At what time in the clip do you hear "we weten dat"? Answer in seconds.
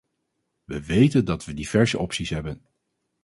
0.65-1.45